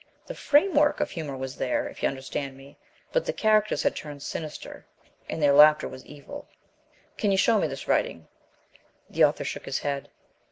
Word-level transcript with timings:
The 0.25 0.33
framework 0.33 0.99
of 0.99 1.11
humour 1.11 1.37
was 1.37 1.57
there, 1.57 1.87
if 1.87 2.01
you 2.01 2.09
understand 2.09 2.57
me, 2.57 2.75
but 3.11 3.23
the 3.27 3.31
characters 3.31 3.83
had 3.83 3.95
turned 3.95 4.23
sinister, 4.23 4.87
and 5.29 5.39
their 5.43 5.53
laughter 5.53 5.87
was 5.87 6.03
evil." 6.07 6.47
"Can 7.17 7.29
you 7.29 7.37
show 7.37 7.59
me 7.59 7.67
this 7.67 7.87
writing?" 7.87 8.27
The 9.11 9.23
author 9.23 9.43
shook 9.43 9.65
his 9.65 9.77
head. 9.85 10.09